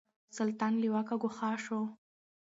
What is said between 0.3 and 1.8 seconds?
سلطان له واکه ګوښه شو.